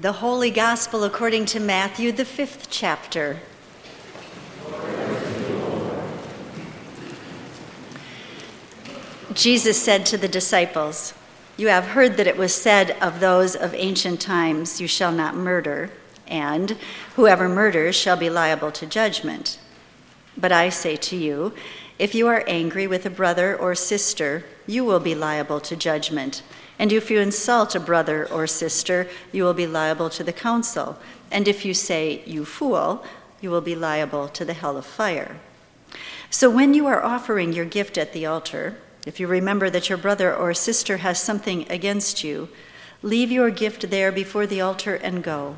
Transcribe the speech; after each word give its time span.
The 0.00 0.12
Holy 0.12 0.50
Gospel 0.50 1.04
according 1.04 1.44
to 1.46 1.60
Matthew, 1.60 2.12
the 2.12 2.24
fifth 2.24 2.68
chapter. 2.70 3.40
Jesus 9.34 9.80
said 9.80 10.06
to 10.06 10.16
the 10.16 10.28
disciples, 10.28 11.12
You 11.58 11.68
have 11.68 11.88
heard 11.88 12.16
that 12.16 12.26
it 12.26 12.38
was 12.38 12.54
said 12.54 12.92
of 13.02 13.20
those 13.20 13.54
of 13.54 13.74
ancient 13.74 14.20
times, 14.20 14.80
You 14.80 14.88
shall 14.88 15.12
not 15.12 15.36
murder, 15.36 15.90
and 16.26 16.76
whoever 17.16 17.46
murders 17.46 17.94
shall 17.94 18.16
be 18.16 18.30
liable 18.30 18.72
to 18.72 18.86
judgment. 18.86 19.58
But 20.36 20.52
I 20.52 20.68
say 20.68 20.96
to 20.96 21.16
you, 21.16 21.52
if 21.98 22.14
you 22.14 22.26
are 22.26 22.44
angry 22.46 22.86
with 22.86 23.06
a 23.06 23.10
brother 23.10 23.56
or 23.56 23.74
sister, 23.74 24.44
you 24.66 24.84
will 24.84 25.00
be 25.00 25.14
liable 25.14 25.60
to 25.60 25.76
judgment. 25.76 26.42
And 26.78 26.92
if 26.92 27.10
you 27.10 27.20
insult 27.20 27.74
a 27.74 27.80
brother 27.80 28.26
or 28.28 28.46
sister, 28.46 29.08
you 29.30 29.44
will 29.44 29.54
be 29.54 29.66
liable 29.66 30.10
to 30.10 30.24
the 30.24 30.32
council. 30.32 30.98
And 31.30 31.46
if 31.46 31.64
you 31.64 31.74
say, 31.74 32.22
You 32.26 32.44
fool, 32.44 33.04
you 33.40 33.50
will 33.50 33.60
be 33.60 33.76
liable 33.76 34.28
to 34.28 34.44
the 34.44 34.54
hell 34.54 34.76
of 34.76 34.86
fire. 34.86 35.36
So 36.30 36.48
when 36.48 36.74
you 36.74 36.86
are 36.86 37.02
offering 37.02 37.52
your 37.52 37.66
gift 37.66 37.98
at 37.98 38.12
the 38.12 38.26
altar, 38.26 38.76
if 39.06 39.20
you 39.20 39.26
remember 39.26 39.68
that 39.68 39.88
your 39.88 39.98
brother 39.98 40.34
or 40.34 40.54
sister 40.54 40.98
has 40.98 41.20
something 41.20 41.70
against 41.70 42.24
you, 42.24 42.48
leave 43.02 43.30
your 43.30 43.50
gift 43.50 43.90
there 43.90 44.10
before 44.10 44.46
the 44.46 44.60
altar 44.60 44.94
and 44.94 45.22
go. 45.22 45.56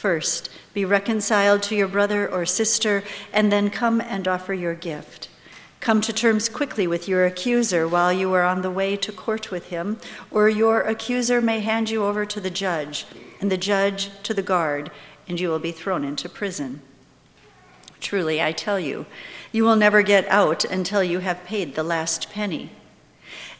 First, 0.00 0.48
be 0.72 0.86
reconciled 0.86 1.62
to 1.64 1.76
your 1.76 1.86
brother 1.86 2.26
or 2.26 2.46
sister, 2.46 3.04
and 3.34 3.52
then 3.52 3.68
come 3.68 4.00
and 4.00 4.26
offer 4.26 4.54
your 4.54 4.72
gift. 4.72 5.28
Come 5.80 6.00
to 6.00 6.10
terms 6.10 6.48
quickly 6.48 6.86
with 6.86 7.06
your 7.06 7.26
accuser 7.26 7.86
while 7.86 8.10
you 8.10 8.32
are 8.32 8.42
on 8.42 8.62
the 8.62 8.70
way 8.70 8.96
to 8.96 9.12
court 9.12 9.50
with 9.50 9.66
him, 9.66 9.98
or 10.30 10.48
your 10.48 10.80
accuser 10.80 11.42
may 11.42 11.60
hand 11.60 11.90
you 11.90 12.02
over 12.02 12.24
to 12.24 12.40
the 12.40 12.48
judge, 12.48 13.04
and 13.42 13.52
the 13.52 13.58
judge 13.58 14.08
to 14.22 14.32
the 14.32 14.40
guard, 14.40 14.90
and 15.28 15.38
you 15.38 15.50
will 15.50 15.58
be 15.58 15.70
thrown 15.70 16.02
into 16.02 16.30
prison. 16.30 16.80
Truly, 18.00 18.40
I 18.40 18.52
tell 18.52 18.80
you, 18.80 19.04
you 19.52 19.64
will 19.64 19.76
never 19.76 20.00
get 20.00 20.26
out 20.28 20.64
until 20.64 21.04
you 21.04 21.18
have 21.18 21.44
paid 21.44 21.74
the 21.74 21.82
last 21.82 22.30
penny. 22.30 22.70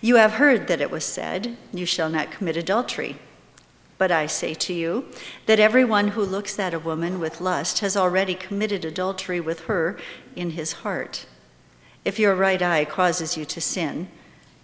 You 0.00 0.16
have 0.16 0.32
heard 0.32 0.68
that 0.68 0.80
it 0.80 0.90
was 0.90 1.04
said, 1.04 1.58
You 1.70 1.84
shall 1.84 2.08
not 2.08 2.30
commit 2.30 2.56
adultery. 2.56 3.18
But 4.00 4.10
I 4.10 4.24
say 4.24 4.54
to 4.54 4.72
you 4.72 5.04
that 5.44 5.60
everyone 5.60 6.08
who 6.08 6.22
looks 6.22 6.58
at 6.58 6.72
a 6.72 6.78
woman 6.78 7.20
with 7.20 7.38
lust 7.38 7.80
has 7.80 7.98
already 7.98 8.34
committed 8.34 8.82
adultery 8.82 9.40
with 9.40 9.66
her 9.66 9.98
in 10.34 10.52
his 10.52 10.72
heart. 10.72 11.26
If 12.02 12.18
your 12.18 12.34
right 12.34 12.62
eye 12.62 12.86
causes 12.86 13.36
you 13.36 13.44
to 13.44 13.60
sin, 13.60 14.08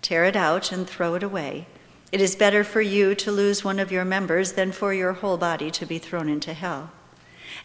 tear 0.00 0.24
it 0.24 0.36
out 0.36 0.72
and 0.72 0.88
throw 0.88 1.16
it 1.16 1.22
away. 1.22 1.66
It 2.10 2.22
is 2.22 2.34
better 2.34 2.64
for 2.64 2.80
you 2.80 3.14
to 3.16 3.30
lose 3.30 3.62
one 3.62 3.78
of 3.78 3.92
your 3.92 4.06
members 4.06 4.52
than 4.52 4.72
for 4.72 4.94
your 4.94 5.12
whole 5.12 5.36
body 5.36 5.70
to 5.70 5.84
be 5.84 5.98
thrown 5.98 6.30
into 6.30 6.54
hell. 6.54 6.90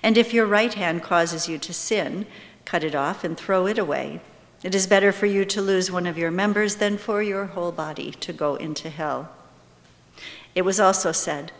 And 0.03 0.17
if 0.17 0.33
your 0.33 0.47
right 0.47 0.73
hand 0.73 1.01
causes 1.01 1.47
you 1.47 1.57
to 1.59 1.73
sin, 1.73 2.25
cut 2.65 2.83
it 2.83 2.95
off 2.95 3.23
and 3.23 3.37
throw 3.37 3.65
it 3.65 3.77
away. 3.77 4.19
It 4.61 4.75
is 4.75 4.87
better 4.87 5.13
for 5.13 5.25
you 5.25 5.45
to 5.45 5.61
lose 5.61 5.89
one 5.89 6.05
of 6.05 6.17
your 6.17 6.31
members 6.31 6.75
than 6.75 6.97
for 6.97 7.23
your 7.23 7.45
whole 7.45 7.71
body 7.71 8.11
to 8.11 8.33
go 8.33 8.55
into 8.55 8.89
hell. 8.89 9.29
It 10.53 10.63
was 10.63 10.77
also 10.77 11.13
said, 11.13 11.53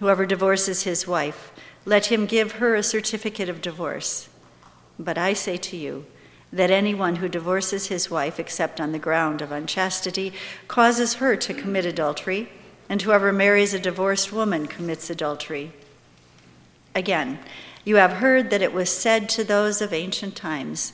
Whoever 0.00 0.26
divorces 0.26 0.82
his 0.82 1.06
wife, 1.06 1.52
let 1.84 2.06
him 2.06 2.26
give 2.26 2.52
her 2.52 2.74
a 2.74 2.82
certificate 2.82 3.48
of 3.48 3.62
divorce. 3.62 4.28
But 4.98 5.18
I 5.18 5.32
say 5.32 5.56
to 5.56 5.76
you, 5.76 6.06
that 6.52 6.70
anyone 6.70 7.16
who 7.16 7.28
divorces 7.28 7.88
his 7.88 8.10
wife 8.10 8.38
except 8.38 8.80
on 8.80 8.92
the 8.92 8.98
ground 8.98 9.42
of 9.42 9.52
unchastity 9.52 10.32
causes 10.68 11.14
her 11.14 11.36
to 11.36 11.54
commit 11.54 11.84
adultery, 11.84 12.48
and 12.88 13.02
whoever 13.02 13.32
marries 13.32 13.74
a 13.74 13.78
divorced 13.78 14.32
woman 14.32 14.66
commits 14.66 15.10
adultery. 15.10 15.72
Again, 16.94 17.38
you 17.84 17.96
have 17.96 18.14
heard 18.14 18.50
that 18.50 18.62
it 18.62 18.72
was 18.72 18.90
said 18.90 19.28
to 19.30 19.44
those 19.44 19.82
of 19.82 19.92
ancient 19.92 20.36
times, 20.36 20.92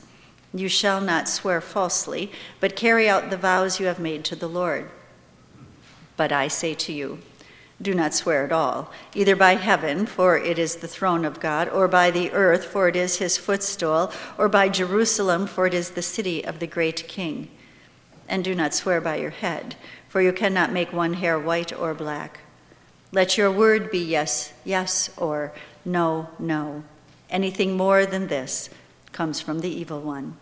You 0.53 0.67
shall 0.67 1.01
not 1.01 1.29
swear 1.29 1.61
falsely, 1.61 2.31
but 2.59 2.75
carry 2.75 3.07
out 3.07 3.29
the 3.29 3.37
vows 3.37 3.79
you 3.79 3.85
have 3.85 3.99
made 3.99 4.25
to 4.25 4.35
the 4.35 4.49
Lord. 4.49 4.89
But 6.17 6.31
I 6.31 6.47
say 6.47 6.73
to 6.75 6.93
you, 6.93 7.19
do 7.81 7.93
not 7.93 8.13
swear 8.13 8.45
at 8.45 8.51
all, 8.51 8.91
either 9.13 9.35
by 9.35 9.55
heaven, 9.55 10.05
for 10.05 10.37
it 10.37 10.57
is 10.57 10.77
the 10.77 10.87
throne 10.87 11.25
of 11.25 11.39
God, 11.39 11.67
or 11.69 11.87
by 11.87 12.11
the 12.11 12.31
earth, 12.31 12.65
for 12.65 12.87
it 12.87 12.95
is 12.95 13.17
his 13.17 13.37
footstool, 13.37 14.11
or 14.37 14.47
by 14.47 14.69
Jerusalem, 14.69 15.47
for 15.47 15.65
it 15.65 15.73
is 15.73 15.91
the 15.91 16.01
city 16.01 16.43
of 16.45 16.59
the 16.59 16.67
great 16.67 17.07
king. 17.07 17.49
And 18.29 18.43
do 18.43 18.55
not 18.55 18.73
swear 18.73 19.01
by 19.01 19.17
your 19.17 19.31
head, 19.31 19.75
for 20.07 20.21
you 20.21 20.31
cannot 20.31 20.71
make 20.71 20.93
one 20.93 21.13
hair 21.13 21.39
white 21.39 21.73
or 21.73 21.93
black. 21.93 22.39
Let 23.11 23.37
your 23.37 23.51
word 23.51 23.91
be 23.91 23.99
yes, 23.99 24.53
yes, 24.63 25.09
or 25.17 25.51
no, 25.83 26.29
no. 26.39 26.83
Anything 27.29 27.75
more 27.75 28.05
than 28.05 28.27
this 28.27 28.69
comes 29.11 29.41
from 29.41 29.59
the 29.59 29.69
evil 29.69 30.01
one. 30.01 30.37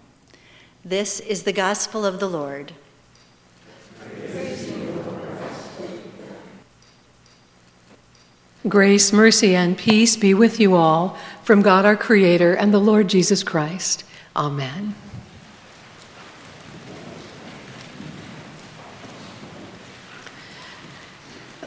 This 0.84 1.20
is 1.20 1.44
the 1.44 1.54
gospel 1.54 2.06
of 2.06 2.20
the 2.20 2.30
Lord. 2.30 2.74
Grace, 8.70 9.12
mercy, 9.12 9.56
and 9.56 9.76
peace 9.76 10.16
be 10.16 10.36
with 10.36 10.60
you 10.60 10.76
all 10.76 11.18
from 11.44 11.64
God 11.64 11.84
our 11.84 11.96
Creator 11.96 12.54
and 12.54 12.72
the 12.72 12.80
Lord 12.80 13.08
Jesus 13.08 13.42
Christ. 13.42 14.04
Amen. 14.36 14.94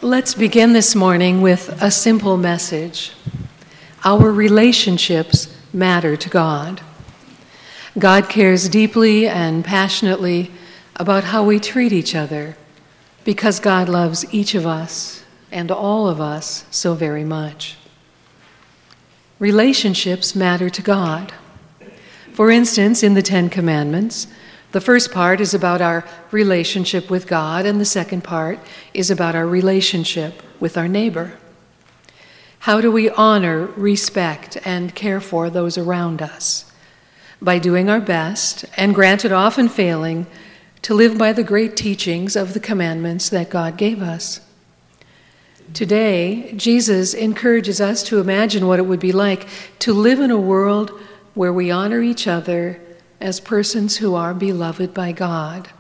Let's 0.01 0.35
begin 0.35 0.73
this 0.73 0.95
morning 0.95 1.43
with 1.43 1.83
a 1.83 1.91
simple 1.91 2.37
message. 2.37 3.11
Our 4.05 4.31
relationships 4.31 5.53
matter 5.73 6.17
to 6.17 6.29
God. 6.29 6.81
God 7.99 8.29
cares 8.29 8.69
deeply 8.69 9.27
and 9.27 9.65
passionately 9.65 10.53
about 10.95 11.25
how 11.25 11.43
we 11.43 11.59
treat 11.59 11.93
each 11.93 12.15
other 12.15 12.57
because 13.25 13.59
God 13.59 13.89
loves 13.89 14.25
each 14.33 14.55
of 14.55 14.65
us 14.65 15.24
and 15.55 15.71
all 15.71 16.09
of 16.09 16.21
us 16.21 16.65
so 16.71 16.95
very 16.95 17.25
much. 17.25 17.77
Relationships 19.39 20.35
matter 20.35 20.69
to 20.69 20.83
God. 20.83 21.33
For 22.33 22.51
instance, 22.51 23.05
in 23.05 23.15
the 23.15 23.23
Ten 23.23 23.49
Commandments, 23.49 24.27
the 24.73 24.81
first 24.81 25.13
part 25.13 25.41
is 25.41 25.55
about 25.55 25.81
our 25.81 26.05
relationship 26.33 27.09
with 27.09 27.29
God, 27.29 27.65
and 27.67 27.81
the 27.81 27.85
second 27.85 28.25
part 28.25 28.59
is 28.93 29.13
about 29.13 29.37
our 29.37 29.47
relationship 29.47 30.43
with 30.59 30.77
our 30.77 30.89
neighbor. 30.89 31.39
How 32.59 32.81
do 32.81 32.91
we 32.91 33.09
honor, 33.11 33.67
respect, 33.77 34.59
and 34.65 34.93
care 34.97 35.21
for 35.21 35.51
those 35.51 35.79
around 35.79 36.21
us? 36.21 36.65
By 37.41 37.61
doing 37.61 37.89
our 37.89 38.01
best, 38.01 38.65
and 38.77 38.93
granted 38.93 39.31
often 39.31 39.69
failing, 39.69 40.27
to 40.83 40.95
live 40.95 41.17
by 41.17 41.33
the 41.33 41.45
great 41.45 41.77
teachings 41.77 42.35
of 42.35 42.55
the 42.55 42.61
commandments 42.61 43.29
that 43.29 43.51
God 43.51 43.77
gave 43.77 44.03
us. 44.03 44.41
Today, 45.73 46.53
Jesus 46.57 47.15
encourages 47.15 47.81
us 47.81 48.03
to 48.05 48.21
imagine 48.21 48.67
what 48.67 48.79
it 48.79 48.87
would 48.87 49.01
be 49.01 49.13
like 49.13 49.49
to 49.81 49.93
live 49.93 50.21
in 50.21 50.31
a 50.31 50.39
world 50.39 50.91
where 51.35 51.53
we 51.53 51.71
honor 51.71 52.03
each 52.03 52.29
other 52.29 52.81
as 53.21 53.41
persons 53.41 53.97
who 53.97 54.15
are 54.15 54.35
beloved 54.35 54.93
by 54.93 55.13
God. 55.13 55.71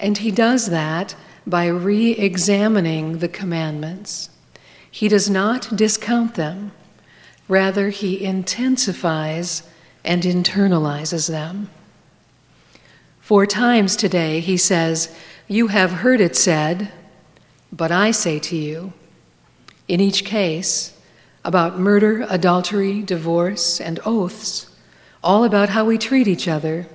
And 0.00 0.18
he 0.18 0.30
does 0.30 0.70
that 0.70 1.14
by 1.46 1.66
re 1.66 2.12
examining 2.12 3.18
the 3.18 3.28
commandments. 3.28 4.30
He 4.90 5.08
does 5.08 5.28
not 5.28 5.76
discount 5.76 6.34
them, 6.34 6.72
rather, 7.48 7.90
he 7.90 8.24
intensifies 8.24 9.68
and 10.04 10.22
internalizes 10.22 11.28
them. 11.28 11.70
Four 13.20 13.46
times 13.46 13.96
today, 13.96 14.40
he 14.40 14.56
says, 14.56 15.14
You 15.48 15.68
have 15.68 15.90
heard 15.92 16.20
it 16.20 16.36
said, 16.36 16.92
but 17.76 17.90
I 17.90 18.12
say 18.12 18.38
to 18.38 18.56
you, 18.56 18.92
in 19.88 20.00
each 20.00 20.24
case, 20.24 20.96
about 21.44 21.78
murder, 21.78 22.24
adultery, 22.28 23.02
divorce, 23.02 23.80
and 23.80 23.98
oaths, 24.06 24.68
all 25.24 25.42
about 25.42 25.70
how 25.70 25.84
we 25.84 25.98
treat 25.98 26.28
each 26.28 26.46
other, 26.46 26.86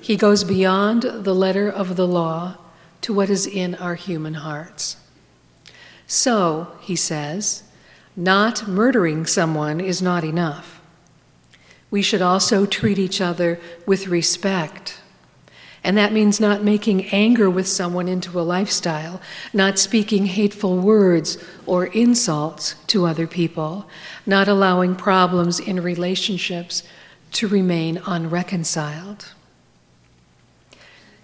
he 0.00 0.16
goes 0.16 0.44
beyond 0.44 1.02
the 1.02 1.34
letter 1.34 1.70
of 1.70 1.96
the 1.96 2.06
law 2.06 2.58
to 3.00 3.14
what 3.14 3.30
is 3.30 3.46
in 3.46 3.74
our 3.76 3.94
human 3.94 4.34
hearts. 4.34 4.96
So, 6.06 6.76
he 6.82 6.94
says, 6.94 7.62
not 8.14 8.68
murdering 8.68 9.24
someone 9.24 9.80
is 9.80 10.02
not 10.02 10.24
enough. 10.24 10.82
We 11.90 12.02
should 12.02 12.20
also 12.20 12.66
treat 12.66 12.98
each 12.98 13.22
other 13.22 13.58
with 13.86 14.08
respect 14.08 15.01
and 15.84 15.96
that 15.96 16.12
means 16.12 16.38
not 16.38 16.62
making 16.62 17.06
anger 17.06 17.50
with 17.50 17.66
someone 17.66 18.06
into 18.06 18.38
a 18.38 18.42
lifestyle, 18.42 19.20
not 19.52 19.78
speaking 19.78 20.26
hateful 20.26 20.78
words 20.78 21.42
or 21.66 21.86
insults 21.86 22.76
to 22.86 23.04
other 23.04 23.26
people, 23.26 23.88
not 24.24 24.46
allowing 24.46 24.94
problems 24.94 25.58
in 25.58 25.82
relationships 25.82 26.84
to 27.32 27.48
remain 27.48 28.00
unreconciled. 28.06 29.32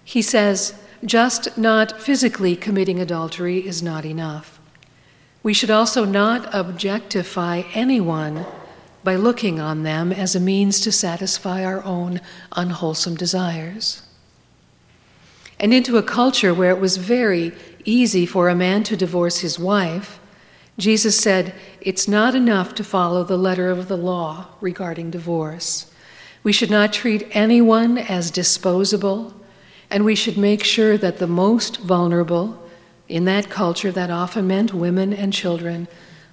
He 0.03 0.21
says, 0.21 0.73
just 1.05 1.57
not 1.57 2.01
physically 2.01 2.55
committing 2.55 2.99
adultery 2.99 3.65
is 3.65 3.81
not 3.81 4.03
enough. 4.03 4.59
We 5.41 5.53
should 5.53 5.71
also 5.71 6.03
not 6.03 6.53
objectify 6.53 7.63
anyone 7.73 8.45
by 9.03 9.15
looking 9.15 9.61
on 9.61 9.83
them 9.83 10.11
as 10.11 10.35
a 10.35 10.39
means 10.41 10.81
to 10.81 10.91
satisfy 10.91 11.63
our 11.63 11.81
own 11.85 12.19
unwholesome 12.51 13.15
desires. 13.15 14.01
And 15.59 15.73
into 15.73 15.97
a 15.97 16.03
culture 16.03 16.53
where 16.53 16.71
it 16.71 16.79
was 16.79 16.97
very 16.97 17.51
easy 17.83 18.25
for 18.25 18.49
a 18.49 18.55
man 18.55 18.83
to 18.83 18.95
divorce 18.95 19.39
his 19.39 19.59
wife, 19.59 20.19
Jesus 20.77 21.19
said, 21.19 21.53
It's 21.81 22.07
not 22.07 22.33
enough 22.35 22.73
to 22.75 22.83
follow 22.83 23.23
the 23.23 23.37
letter 23.37 23.69
of 23.69 23.89
the 23.89 23.97
law 23.97 24.47
regarding 24.61 25.11
divorce. 25.11 25.91
We 26.41 26.53
should 26.53 26.71
not 26.71 26.93
treat 26.93 27.27
anyone 27.31 27.97
as 27.97 28.31
disposable, 28.31 29.33
and 29.89 30.05
we 30.05 30.15
should 30.15 30.37
make 30.37 30.63
sure 30.63 30.97
that 30.97 31.17
the 31.17 31.27
most 31.27 31.81
vulnerable 31.81 32.63
in 33.09 33.25
that 33.25 33.49
culture, 33.49 33.91
that 33.91 34.09
often 34.09 34.47
meant 34.47 34.73
women 34.73 35.11
and 35.11 35.33
children, 35.33 35.87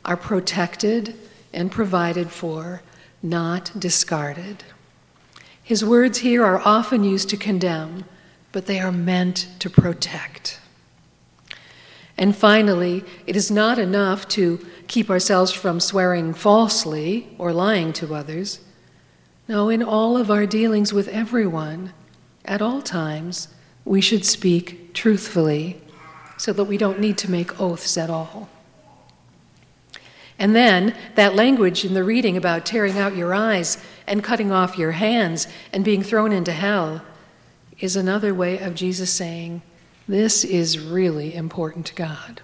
are 0.05 0.17
protected 0.17 1.15
and 1.53 1.73
provided 1.73 2.31
for, 2.31 2.83
not 3.23 3.73
discarded. 3.77 4.63
His 5.61 5.85
words 5.85 6.19
here 6.19 6.45
are 6.45 6.61
often 6.65 7.03
used 7.03 7.29
to 7.31 7.37
condemn, 7.37 8.05
but 8.57 8.65
they 8.65 8.81
are 8.81 8.91
meant 8.91 9.49
to 9.59 9.69
protect. 9.69 10.61
And 12.17 12.35
finally, 12.35 13.05
it 13.27 13.37
is 13.37 13.51
not 13.51 13.79
enough 13.79 14.27
to 14.29 14.65
keep 14.89 15.11
ourselves 15.11 15.53
from 15.53 15.79
swearing 15.79 16.33
falsely 16.33 17.29
or 17.37 17.53
lying 17.53 17.93
to 17.93 18.15
others. 18.15 18.61
No, 19.47 19.69
in 19.69 19.83
all 19.83 20.17
of 20.17 20.31
our 20.31 20.47
dealings 20.47 20.91
with 20.91 21.07
everyone, 21.09 21.93
at 22.47 22.63
all 22.63 22.81
times, 22.81 23.49
we 23.85 24.01
should 24.01 24.25
speak 24.25 24.95
truthfully 24.95 25.79
so 26.39 26.55
that 26.55 26.65
we 26.65 26.79
don't 26.79 26.99
need 26.99 27.19
to 27.19 27.31
make 27.31 27.61
oaths 27.61 27.99
at 27.99 28.09
all. 28.09 28.49
And 30.39 30.57
then 30.57 30.97
that 31.15 31.35
language 31.35 31.85
in 31.85 31.93
the 31.93 32.05
reading 32.05 32.39
about 32.39 32.65
tearing 32.65 32.97
out 32.97 33.17
your 33.17 33.35
eyes 33.35 33.77
and 34.07 34.25
cutting 34.25 34.51
off 34.51 34.79
your 34.79 34.93
hands 34.93 35.47
and 35.75 35.85
being 35.85 36.03
thrown 36.03 36.33
into 36.33 36.53
hell 36.53 37.03
is 37.81 37.97
another 37.97 38.35
way 38.35 38.59
of 38.59 38.75
Jesus 38.75 39.13
saying, 39.13 39.63
This 40.09 40.45
is 40.45 40.79
really 40.79 41.35
important 41.35 41.87
to 41.87 41.95
God. 41.95 42.41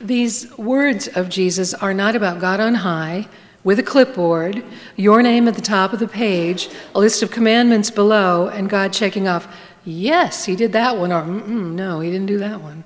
These 0.00 0.56
words 0.58 1.08
of 1.08 1.28
Jesus 1.28 1.72
are 1.74 1.94
not 1.94 2.16
about 2.16 2.40
God 2.40 2.60
on 2.60 2.74
high 2.74 3.28
with 3.62 3.78
a 3.78 3.82
clipboard, 3.82 4.62
your 4.96 5.22
name 5.22 5.48
at 5.48 5.54
the 5.54 5.62
top 5.62 5.92
of 5.92 5.98
the 5.98 6.06
page, 6.06 6.68
a 6.94 6.98
list 6.98 7.22
of 7.22 7.30
commandments 7.30 7.90
below, 7.90 8.48
and 8.48 8.68
God 8.68 8.92
checking 8.92 9.26
off, 9.26 9.48
yes, 9.84 10.44
he 10.44 10.54
did 10.54 10.72
that 10.72 10.98
one, 10.98 11.10
or 11.10 11.24
no, 11.24 12.00
he 12.00 12.10
didn't 12.10 12.26
do 12.26 12.38
that 12.38 12.60
one. 12.60 12.84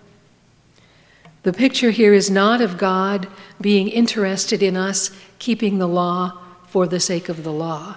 The 1.42 1.52
picture 1.52 1.90
here 1.90 2.14
is 2.14 2.30
not 2.30 2.60
of 2.60 2.78
God 2.78 3.26
being 3.60 3.88
interested 3.88 4.62
in 4.62 4.76
us 4.76 5.10
keeping 5.38 5.78
the 5.78 5.88
law 5.88 6.38
for 6.68 6.86
the 6.86 7.00
sake 7.00 7.28
of 7.28 7.42
the 7.42 7.52
law, 7.52 7.96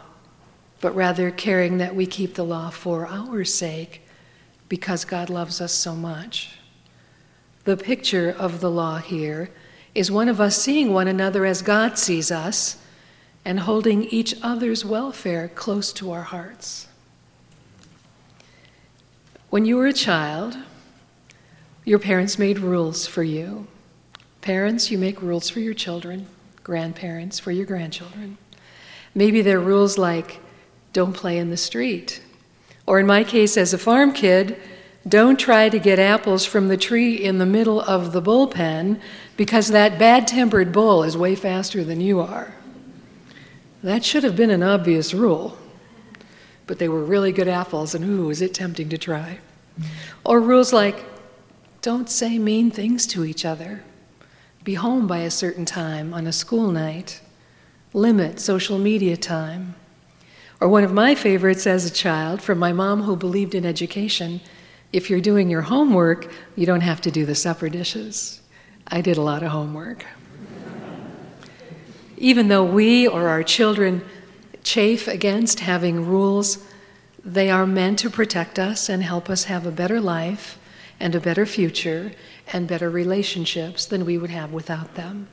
but 0.82 0.96
rather 0.96 1.30
caring 1.32 1.78
that 1.78 1.96
we 1.96 2.06
keep 2.06 2.34
the 2.34 2.44
law 2.44 2.70
for 2.70 3.08
our 3.08 3.46
sake 3.46 4.02
because 4.68 5.06
God 5.06 5.30
loves 5.30 5.62
us 5.62 5.72
so 5.72 5.96
much. 5.96 6.58
The 7.64 7.78
picture 7.78 8.36
of 8.38 8.60
the 8.60 8.72
law 8.72 8.98
here 8.98 9.52
is 9.94 10.10
one 10.12 10.28
of 10.28 10.42
us 10.42 10.58
seeing 10.58 10.92
one 10.92 11.08
another 11.08 11.46
as 11.46 11.62
God 11.62 12.00
sees 12.00 12.32
us 12.32 12.78
and 13.46 13.60
holding 13.60 14.06
each 14.06 14.36
other's 14.42 14.84
welfare 14.84 15.48
close 15.50 15.94
to 15.94 16.12
our 16.12 16.24
hearts. 16.24 16.88
When 19.50 19.66
you 19.66 19.78
were 19.78 19.88
a 19.88 19.94
child, 19.94 20.56
your 21.84 22.00
parents 22.00 22.40
made 22.40 22.60
rules 22.60 23.06
for 23.06 23.24
you. 23.24 23.68
Parents, 24.40 24.90
you 24.90 24.98
make 24.98 25.22
rules 25.22 25.50
for 25.50 25.60
your 25.60 25.74
children, 25.74 26.28
grandparents 26.64 27.40
for 27.40 27.52
your 27.52 27.66
grandchildren. 27.66 28.38
Maybe 29.14 29.42
they're 29.42 29.60
rules 29.60 29.98
like 29.98 30.40
don't 30.94 31.14
play 31.14 31.38
in 31.38 31.50
the 31.50 31.58
street. 31.58 32.22
Or 32.86 33.00
in 33.00 33.08
my 33.08 33.24
case, 33.24 33.58
as 33.58 33.74
a 33.74 33.78
farm 33.78 34.14
kid, 34.14 34.60
don't 35.08 35.40
try 35.40 35.70
to 35.70 35.80
get 35.80 35.98
apples 35.98 36.46
from 36.46 36.68
the 36.68 36.78
tree 36.78 37.16
in 37.16 37.38
the 37.38 37.46
middle 37.46 37.82
of 37.82 38.12
the 38.12 38.22
bullpen 38.22 39.00
because 39.36 39.70
that 39.70 39.98
bad 39.98 40.28
tempered 40.28 40.72
bull 40.72 41.04
is 41.04 41.18
way 41.18 41.36
faster 41.36 41.84
than 41.84 42.02
you 42.02 42.20
are. 42.20 42.54
That 43.82 44.06
should 44.06 44.24
have 44.24 44.36
been 44.36 44.52
an 44.52 44.62
obvious 44.62 45.14
rule, 45.14 45.58
but 46.68 46.78
they 46.78 46.88
were 46.88 47.04
really 47.04 47.32
good 47.32 47.48
apples, 47.48 47.96
and 47.96 48.06
ooh, 48.06 48.30
is 48.30 48.42
it 48.42 48.54
tempting 48.54 48.90
to 48.90 48.98
try. 48.98 49.40
Or 50.24 50.40
rules 50.40 50.72
like 50.72 51.04
don't 51.82 52.10
say 52.10 52.38
mean 52.38 52.70
things 52.70 53.08
to 53.08 53.26
each 53.26 53.44
other. 53.44 53.84
Be 54.64 54.76
home 54.76 55.08
by 55.08 55.20
a 55.20 55.32
certain 55.32 55.66
time 55.66 56.14
on 56.14 56.28
a 56.28 56.32
school 56.32 56.70
night. 56.70 57.22
Limit 57.92 58.40
social 58.40 58.78
media 58.78 59.18
time. 59.18 59.74
Or 60.62 60.70
one 60.70 60.84
of 60.84 60.94
my 60.94 61.16
favorites 61.16 61.66
as 61.66 61.86
a 61.86 61.90
child 61.90 62.40
from 62.40 62.60
my 62.60 62.72
mom 62.72 63.02
who 63.02 63.16
believed 63.16 63.56
in 63.56 63.66
education 63.66 64.42
if 64.94 65.10
you're 65.10 65.22
doing 65.22 65.50
your 65.50 65.62
homework, 65.62 66.32
you 66.56 66.66
don't 66.66 66.82
have 66.82 67.02
to 67.02 67.12
do 67.12 67.26
the 67.26 67.34
supper 67.34 67.70
dishes. 67.70 68.42
I 68.88 69.02
did 69.02 69.18
a 69.18 69.22
lot 69.22 69.42
of 69.42 69.52
homework. 69.52 70.06
Even 72.18 72.50
though 72.50 72.64
we 72.64 73.08
or 73.08 73.30
our 73.30 73.42
children 73.42 74.04
chafe 74.64 75.08
against 75.08 75.62
having 75.62 76.06
rules, 76.06 76.64
they 77.24 77.50
are 77.50 77.66
meant 77.66 78.00
to 78.00 78.10
protect 78.10 78.60
us 78.60 78.90
and 78.90 79.02
help 79.02 79.30
us 79.30 79.46
have 79.46 79.66
a 79.66 79.72
better 79.72 80.00
life 80.00 80.60
and 81.00 81.16
a 81.16 81.22
better 81.22 81.46
future 81.46 82.12
and 82.54 82.68
better 82.68 82.90
relationships 82.90 83.86
than 83.86 84.06
we 84.06 84.18
would 84.18 84.30
have 84.30 84.52
without 84.52 84.94
them. 84.94 85.30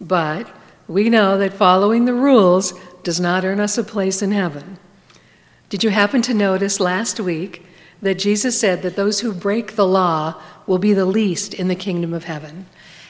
But 0.00 0.48
we 0.88 1.08
know 1.08 1.38
that 1.38 1.52
following 1.52 2.04
the 2.04 2.14
rules 2.14 2.74
does 3.06 3.20
not 3.20 3.44
earn 3.44 3.60
us 3.60 3.78
a 3.78 3.84
place 3.84 4.20
in 4.20 4.32
heaven. 4.32 4.80
Did 5.68 5.84
you 5.84 5.90
happen 5.90 6.22
to 6.22 6.34
notice 6.34 6.80
last 6.80 7.20
week 7.20 7.64
that 8.02 8.18
Jesus 8.18 8.58
said 8.58 8.82
that 8.82 8.96
those 8.96 9.20
who 9.20 9.32
break 9.32 9.76
the 9.76 9.86
law 9.86 10.42
will 10.66 10.80
be 10.80 10.92
the 10.92 11.06
least 11.06 11.54
in 11.54 11.68
the 11.68 11.76
kingdom 11.76 12.12
of 12.12 12.24
heaven, 12.24 12.66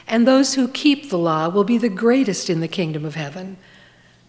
and 0.07 0.27
those 0.27 0.53
who 0.53 0.67
keep 0.67 1.09
the 1.09 1.17
law 1.17 1.49
will 1.49 1.63
be 1.63 1.79
the 1.79 1.89
greatest 1.89 2.47
in 2.47 2.59
the 2.59 2.67
kingdom 2.67 3.05
of 3.05 3.15
heaven? 3.15 3.57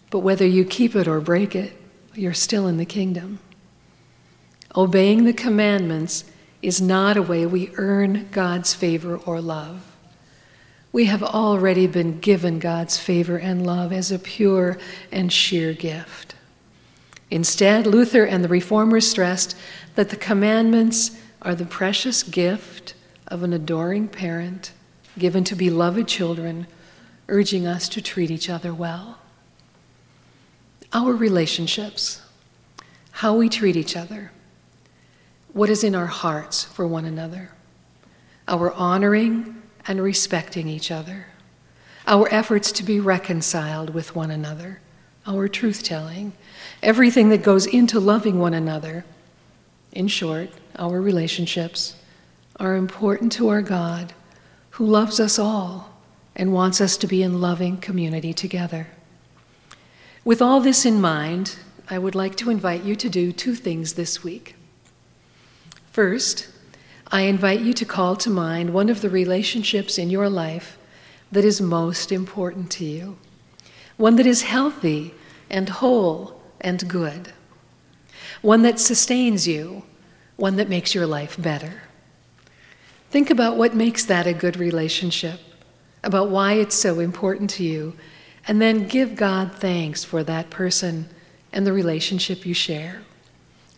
But 0.09 0.21
whether 0.21 0.43
you 0.43 0.65
keep 0.65 0.95
it 0.95 1.07
or 1.07 1.21
break 1.21 1.55
it, 1.55 1.79
you're 2.15 2.33
still 2.33 2.65
in 2.65 2.77
the 2.77 2.83
kingdom. 2.83 3.37
Obeying 4.75 5.25
the 5.25 5.33
commandments 5.33 6.23
is 6.63 6.81
not 6.81 7.15
a 7.15 7.21
way 7.21 7.45
we 7.45 7.69
earn 7.75 8.27
God's 8.31 8.73
favor 8.73 9.17
or 9.17 9.39
love. 9.39 9.88
We 10.91 11.05
have 11.05 11.21
already 11.21 11.85
been 11.85 12.19
given 12.19 12.59
God's 12.59 12.97
favor 12.97 13.37
and 13.37 13.65
love 13.65 13.93
as 13.93 14.11
a 14.11 14.17
pure 14.17 14.77
and 15.11 15.31
sheer 15.31 15.73
gift. 15.73 16.35
Instead, 17.29 17.85
Luther 17.85 18.23
and 18.23 18.43
the 18.43 18.47
Reformers 18.47 19.07
stressed 19.07 19.55
that 19.95 20.09
the 20.09 20.15
commandments 20.15 21.11
are 21.41 21.53
the 21.53 21.65
precious 21.65 22.23
gift 22.23 22.95
of 23.27 23.43
an 23.43 23.53
adoring 23.53 24.07
parent 24.07 24.71
given 25.17 25.43
to 25.43 25.55
beloved 25.55 26.07
children, 26.07 26.65
urging 27.27 27.67
us 27.67 27.87
to 27.89 28.01
treat 28.01 28.31
each 28.31 28.49
other 28.49 28.73
well. 28.73 29.19
Our 30.91 31.13
relationships, 31.13 32.21
how 33.11 33.35
we 33.35 33.47
treat 33.47 33.75
each 33.75 33.95
other, 33.95 34.31
what 35.53 35.69
is 35.69 35.83
in 35.83 35.93
our 35.93 36.07
hearts 36.07 36.63
for 36.63 36.87
one 36.87 37.05
another, 37.05 37.51
our 38.47 38.71
honoring 38.71 39.58
and 39.87 40.01
respecting 40.01 40.67
each 40.67 40.91
other, 40.91 41.27
our 42.07 42.27
efforts 42.33 42.71
to 42.73 42.83
be 42.83 42.99
reconciled 42.99 43.91
with 43.91 44.15
one 44.15 44.31
another, 44.31 44.81
our 45.25 45.47
truth 45.47 45.83
telling, 45.83 46.33
everything 46.81 47.29
that 47.29 47.43
goes 47.43 47.65
into 47.65 47.99
loving 47.99 48.39
one 48.39 48.53
another. 48.53 49.05
In 49.91 50.07
short, 50.07 50.49
our 50.77 51.01
relationships 51.01 51.95
are 52.59 52.75
important 52.75 53.31
to 53.33 53.49
our 53.49 53.61
God 53.61 54.13
who 54.71 54.85
loves 54.85 55.19
us 55.19 55.37
all 55.37 55.89
and 56.35 56.53
wants 56.53 56.79
us 56.79 56.97
to 56.97 57.07
be 57.07 57.21
in 57.21 57.41
loving 57.41 57.77
community 57.77 58.33
together. 58.33 58.87
With 60.23 60.41
all 60.41 60.61
this 60.61 60.85
in 60.85 61.01
mind, 61.01 61.57
I 61.89 61.97
would 61.97 62.15
like 62.15 62.35
to 62.37 62.49
invite 62.49 62.83
you 62.83 62.95
to 62.95 63.09
do 63.09 63.31
two 63.31 63.55
things 63.55 63.93
this 63.93 64.23
week. 64.23 64.55
First, 65.91 66.49
I 67.11 67.21
invite 67.21 67.61
you 67.61 67.73
to 67.73 67.85
call 67.85 68.15
to 68.17 68.29
mind 68.29 68.71
one 68.71 68.87
of 68.87 69.01
the 69.01 69.09
relationships 69.09 69.97
in 69.97 70.11
your 70.11 70.29
life 70.29 70.77
that 71.31 71.43
is 71.43 71.59
most 71.59 72.11
important 72.11 72.69
to 72.73 72.85
you, 72.85 73.17
one 73.97 74.15
that 74.17 74.27
is 74.27 74.43
healthy 74.43 75.15
and 75.49 75.69
whole 75.69 76.39
and 76.61 76.87
good, 76.87 77.33
one 78.41 78.61
that 78.61 78.79
sustains 78.79 79.47
you, 79.47 79.83
one 80.35 80.55
that 80.57 80.69
makes 80.69 80.93
your 80.93 81.07
life 81.07 81.35
better. 81.41 81.81
Think 83.09 83.31
about 83.31 83.57
what 83.57 83.73
makes 83.73 84.05
that 84.05 84.27
a 84.27 84.33
good 84.33 84.57
relationship, 84.57 85.39
about 86.03 86.29
why 86.29 86.53
it's 86.53 86.75
so 86.75 86.99
important 86.99 87.49
to 87.51 87.63
you, 87.63 87.95
and 88.47 88.61
then 88.61 88.87
give 88.87 89.15
God 89.15 89.55
thanks 89.55 90.03
for 90.03 90.23
that 90.23 90.51
person 90.51 91.09
and 91.51 91.65
the 91.65 91.73
relationship 91.73 92.45
you 92.45 92.53
share. 92.53 93.01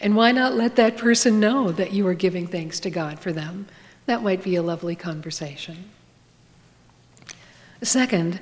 And 0.01 0.15
why 0.15 0.31
not 0.31 0.55
let 0.55 0.75
that 0.77 0.97
person 0.97 1.39
know 1.39 1.71
that 1.71 1.93
you 1.93 2.07
are 2.07 2.15
giving 2.15 2.47
thanks 2.47 2.79
to 2.81 2.89
God 2.89 3.19
for 3.19 3.31
them 3.31 3.67
That 4.07 4.23
might 4.23 4.43
be 4.43 4.55
a 4.55 4.63
lovely 4.63 4.95
conversation. 4.95 5.89
Second, 7.83 8.39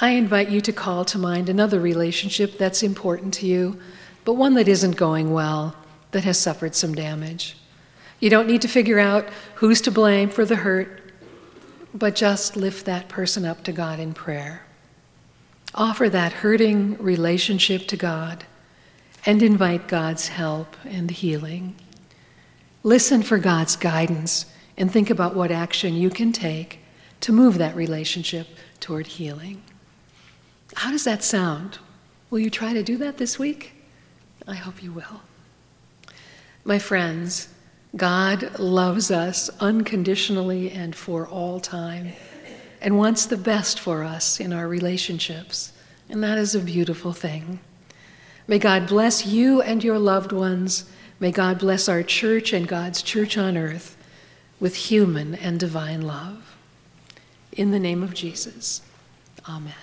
I 0.00 0.10
invite 0.10 0.50
you 0.50 0.60
to 0.60 0.72
call 0.72 1.04
to 1.06 1.18
mind 1.18 1.48
another 1.48 1.80
relationship 1.80 2.58
that's 2.58 2.82
important 2.82 3.32
to 3.34 3.46
you, 3.46 3.80
but 4.24 4.34
one 4.34 4.54
that 4.54 4.68
isn't 4.68 4.96
going 4.96 5.32
well, 5.32 5.74
that 6.10 6.24
has 6.24 6.38
suffered 6.38 6.74
some 6.74 6.94
damage. 6.94 7.56
You 8.20 8.28
don't 8.28 8.48
need 8.48 8.62
to 8.62 8.68
figure 8.68 8.98
out 8.98 9.28
who's 9.56 9.80
to 9.82 9.90
blame 9.90 10.30
for 10.30 10.44
the 10.44 10.56
hurt, 10.56 11.00
but 11.94 12.14
just 12.14 12.56
lift 12.56 12.84
that 12.86 13.08
person 13.08 13.44
up 13.44 13.62
to 13.64 13.72
God 13.72 13.98
in 14.00 14.14
prayer. 14.14 14.66
Offer 15.74 16.10
that 16.10 16.32
hurting 16.32 16.96
relationship 16.98 17.86
to 17.88 17.96
God 17.96 18.44
and 19.28 19.42
invite 19.42 19.88
God's 19.88 20.28
help 20.28 20.74
and 20.86 21.10
healing. 21.10 21.76
Listen 22.82 23.22
for 23.22 23.36
God's 23.36 23.76
guidance 23.76 24.46
and 24.78 24.90
think 24.90 25.10
about 25.10 25.36
what 25.36 25.50
action 25.50 25.92
you 25.92 26.08
can 26.08 26.32
take 26.32 26.78
to 27.20 27.30
move 27.30 27.58
that 27.58 27.76
relationship 27.76 28.46
toward 28.80 29.06
healing. 29.06 29.62
How 30.76 30.90
does 30.90 31.04
that 31.04 31.22
sound? 31.22 31.78
Will 32.30 32.38
you 32.38 32.48
try 32.48 32.72
to 32.72 32.82
do 32.82 32.96
that 32.96 33.18
this 33.18 33.38
week? 33.38 33.74
I 34.46 34.54
hope 34.54 34.82
you 34.82 34.92
will. 34.92 35.20
My 36.64 36.78
friends, 36.78 37.48
God 37.94 38.58
loves 38.58 39.10
us 39.10 39.50
unconditionally 39.60 40.70
and 40.70 40.96
for 40.96 41.28
all 41.28 41.60
time 41.60 42.12
and 42.80 42.96
wants 42.96 43.26
the 43.26 43.36
best 43.36 43.78
for 43.78 44.04
us 44.04 44.40
in 44.40 44.54
our 44.54 44.66
relationships. 44.66 45.72
And 46.08 46.24
that 46.24 46.38
is 46.38 46.54
a 46.54 46.60
beautiful 46.60 47.12
thing. 47.12 47.60
May 48.48 48.58
God 48.58 48.86
bless 48.86 49.26
you 49.26 49.60
and 49.60 49.84
your 49.84 49.98
loved 49.98 50.32
ones. 50.32 50.90
May 51.20 51.30
God 51.30 51.58
bless 51.58 51.88
our 51.88 52.02
church 52.02 52.54
and 52.54 52.66
God's 52.66 53.02
church 53.02 53.36
on 53.36 53.58
earth 53.58 53.96
with 54.58 54.74
human 54.74 55.34
and 55.34 55.60
divine 55.60 56.00
love. 56.00 56.56
In 57.52 57.70
the 57.70 57.78
name 57.78 58.02
of 58.02 58.14
Jesus, 58.14 58.80
amen. 59.46 59.74